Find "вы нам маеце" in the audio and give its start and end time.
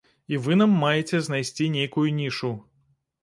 0.45-1.19